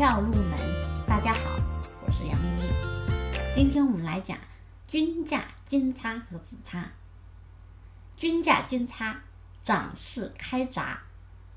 [0.00, 0.58] 票入门，
[1.06, 1.60] 大家好，
[2.00, 2.62] 我是杨咪咪。
[3.54, 4.38] 今天我们来讲
[4.88, 6.90] 均价金叉和子叉。
[8.16, 9.20] 均价金叉，
[9.62, 10.96] 涨势开闸；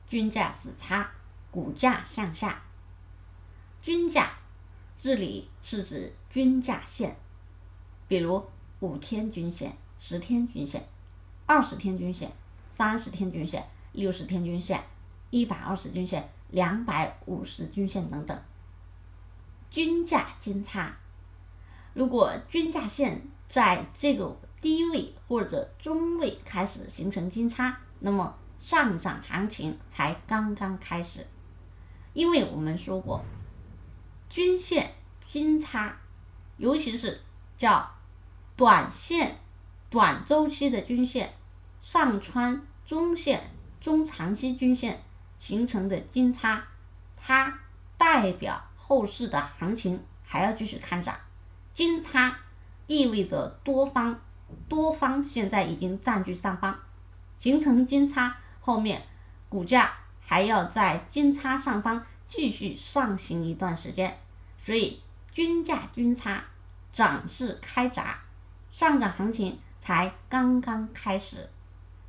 [0.10, 1.10] 均价死叉，
[1.52, 2.62] 股价向下。
[3.82, 4.34] 均价
[5.02, 7.16] 这里是指均价线，
[8.10, 8.46] 比如
[8.82, 10.86] 五天均线、十天均线、
[11.46, 12.30] 二十天均线、
[12.66, 14.84] 三十天均线、六十天均线、
[15.30, 16.30] 一百二十均线。
[16.54, 18.40] 两百五十均线等等，
[19.72, 20.96] 均价金叉。
[21.96, 31.26] 如果均价线在这个低位或者中位开始形成金叉，那么上涨行情才刚刚开始。
[32.14, 33.26] 因为我们说过，
[34.30, 34.94] 均线
[35.28, 35.98] 金叉，
[36.58, 37.20] 尤其是
[37.58, 37.90] 叫
[38.56, 39.40] 短线、
[39.90, 41.34] 短周期的均线
[41.80, 43.50] 上穿中线、
[43.82, 45.02] 中长期均线。
[45.44, 46.64] 形成的金叉，
[47.18, 47.60] 它
[47.98, 51.18] 代表后市的行情还要继续看涨。
[51.74, 52.38] 金叉
[52.88, 54.22] 意味着多方
[54.70, 56.80] 多方现在已经占据上方，
[57.40, 59.06] 形成金叉后面
[59.50, 64.18] 股价还要在金叉上方继续上行一段时间，
[64.58, 65.02] 所以
[65.34, 66.46] 均价均差，
[66.94, 68.18] 涨势开闸，
[68.72, 71.50] 上涨行情才刚刚开始，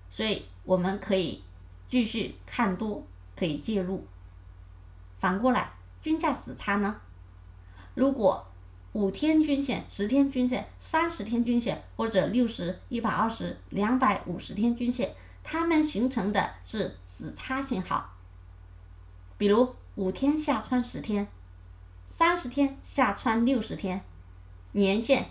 [0.09, 1.43] 所以我们可以
[1.89, 3.05] 继续看多。
[3.37, 4.07] 可以介入。
[5.19, 7.01] 反过来，均价死叉呢？
[7.95, 8.47] 如果
[8.93, 18.13] 五天均线、十天均线、三十天均线或者六十、一百二十、两百五十天均线，它们形成的是死叉信号。
[19.37, 21.27] 比如五天下穿十天，
[22.07, 24.05] 三十天下穿六十天，
[24.73, 25.31] 年线、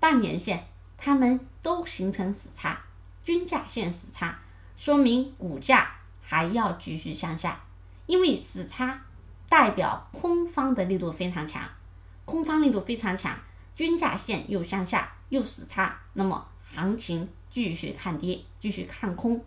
[0.00, 2.80] 半年线，它们都形成死叉，
[3.22, 4.38] 均价线死叉，
[4.76, 5.90] 说明股价。
[6.26, 7.60] 还要继续向下，
[8.06, 9.02] 因为死叉
[9.48, 11.62] 代表空方的力度非常强，
[12.24, 13.38] 空方力度非常强，
[13.76, 19.44] 均价线又向下又死叉，那么行情继续看跌，继续看空，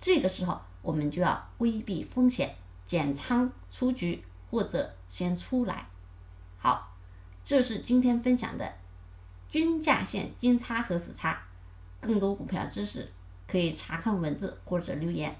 [0.00, 2.56] 这个时候我们就要规避风险，
[2.86, 5.86] 减仓出局或者先出来。
[6.58, 6.92] 好，
[7.44, 8.74] 这是今天分享的
[9.48, 11.40] 均价线金叉和死叉，
[12.00, 13.12] 更多股票知识
[13.46, 15.38] 可以查看文字或者留言。